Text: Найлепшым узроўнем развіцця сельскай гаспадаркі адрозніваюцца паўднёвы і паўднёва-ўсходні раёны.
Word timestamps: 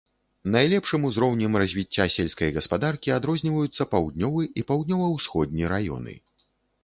Найлепшым 0.53 1.01
узроўнем 1.09 1.57
развіцця 1.63 2.05
сельскай 2.15 2.49
гаспадаркі 2.55 3.13
адрозніваюцца 3.17 3.87
паўднёвы 3.93 4.43
і 4.61 4.63
паўднёва-ўсходні 4.71 5.63
раёны. 5.77 6.13